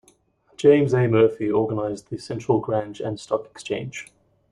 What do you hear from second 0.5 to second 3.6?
James A. Murphy organized the Central Grange and Stock